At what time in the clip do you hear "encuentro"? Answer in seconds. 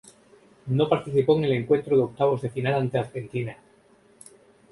1.53-1.95